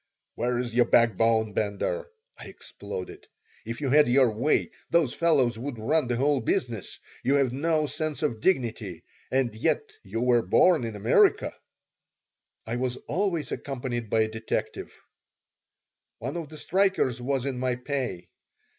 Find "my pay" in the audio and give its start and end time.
17.59-18.27